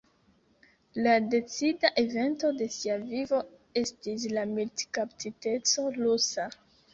La 1.07 1.11
decida 1.33 1.91
evento 2.03 2.49
de 2.61 2.67
sia 2.77 2.95
vivo 3.03 3.43
estis 3.83 4.27
la 4.39 4.47
militkaptiteco 4.55 5.87
rusa. 6.01 6.49